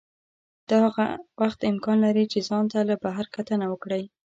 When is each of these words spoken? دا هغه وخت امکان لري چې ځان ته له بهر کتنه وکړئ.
دا 0.69 0.77
هغه 0.85 1.07
وخت 1.41 1.59
امکان 1.71 1.97
لري 2.05 2.25
چې 2.31 2.39
ځان 2.47 2.65
ته 2.71 2.79
له 2.89 2.95
بهر 3.03 3.25
کتنه 3.35 3.65
وکړئ. 3.69 4.03